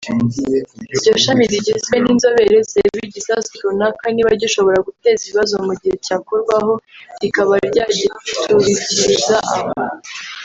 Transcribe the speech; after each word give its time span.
Iryo 0.93 1.11
shami 1.23 1.43
rigizwe 1.51 1.95
n’inzobere 2.03 2.55
zireba 2.69 3.01
igisasu 3.07 3.51
runaka 3.63 4.05
niba 4.13 4.31
gishobora 4.41 4.77
guteza 4.87 5.21
ibibazo 5.23 5.55
mu 5.65 5.73
gihe 5.81 5.95
cyakorwaho 6.05 6.73
rikaba 7.21 7.53
ryagiturikiriza 7.69 9.35
aho 9.55 9.69